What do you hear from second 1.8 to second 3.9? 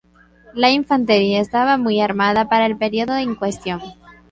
armada para el periodo en cuestión.